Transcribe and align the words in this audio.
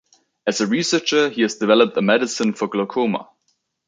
As 0.47 0.59
a 0.61 0.65
researcher 0.65 1.29
he 1.29 1.43
has 1.43 1.57
developed 1.57 1.95
a 1.95 2.01
medicine 2.01 2.53
for 2.53 2.67
glaucoma. 2.67 3.29